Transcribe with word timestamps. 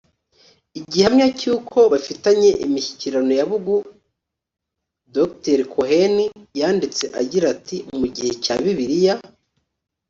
Igihamya 0.79 1.27
cy 1.39 1.45
uko 1.55 1.77
bafitanye 1.91 2.49
imishyikirano 2.65 3.31
ya 3.39 3.45
bugu 3.49 3.75
dr 5.15 5.59
cohen 5.73 6.15
yanditse 6.59 7.03
agira 7.21 7.45
ati 7.55 7.77
mu 7.97 8.07
gihe 8.15 8.31
cya 8.43 8.55
bibiliya 8.63 9.15